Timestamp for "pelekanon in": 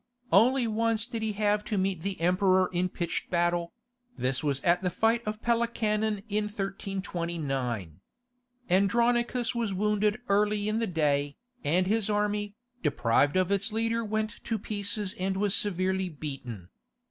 5.43-6.45